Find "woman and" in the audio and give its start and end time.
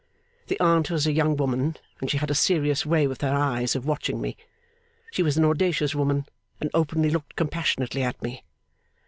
1.35-2.09, 5.93-6.71